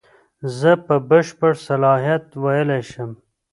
[0.59, 3.11] زه په بشپړ صلاحیت ویلای شم.